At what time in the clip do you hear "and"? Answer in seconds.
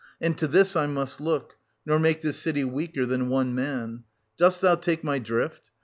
0.19-0.35